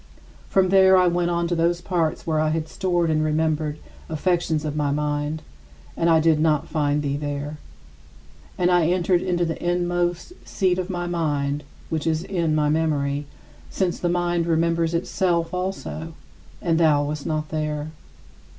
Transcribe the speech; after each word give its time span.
From 0.49 0.69
there 0.69 0.97
I 0.97 1.05
went 1.05 1.29
on 1.29 1.47
to 1.47 1.53
those 1.53 1.79
parts 1.79 2.25
where 2.25 2.39
I 2.39 2.49
had 2.49 2.67
stored 2.67 3.11
the 3.11 3.15
remembered 3.17 3.77
affections 4.09 4.65
of 4.65 4.75
my 4.75 4.89
mind, 4.89 5.43
and 5.95 6.09
I 6.09 6.19
did 6.19 6.39
not 6.39 6.67
find 6.67 7.03
thee 7.03 7.17
there. 7.17 7.59
And 8.57 8.71
I 8.71 8.87
entered 8.87 9.21
into 9.21 9.45
the 9.45 9.63
inmost 9.63 10.33
seat 10.43 10.79
of 10.79 10.89
my 10.89 11.05
mind, 11.05 11.63
which 11.89 12.07
is 12.07 12.23
in 12.23 12.55
my 12.55 12.67
memory, 12.67 13.27
since 13.69 13.99
the 13.99 14.09
mind 14.09 14.47
remembers 14.47 14.95
itself 14.95 15.53
also 15.53 16.13
and 16.63 16.79
thou 16.79 17.03
wast 17.03 17.27
not 17.27 17.49
there. 17.49 17.91